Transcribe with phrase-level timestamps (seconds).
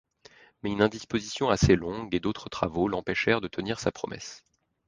[0.63, 4.43] Mais une indisposition assez longue et d'autres travaux l'empêchèrent de tenir sa promesse.